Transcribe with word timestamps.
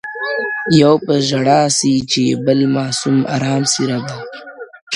يو 0.81 0.93
په 1.05 1.13
ژړا 1.27 1.61
سي 1.77 1.93
چي 2.09 2.21
يې 2.29 2.35
بل 2.45 2.59
ماسوم 2.75 3.17
ارام 3.35 3.63
سي 3.73 3.83
ربه؛ 3.91 4.17